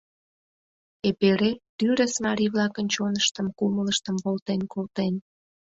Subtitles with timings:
[1.09, 5.13] Эпере, тӱрыс марий-влакын чоныштым-кумылыштым волтен колтен.